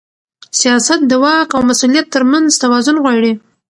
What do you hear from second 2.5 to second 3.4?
توازن غواړي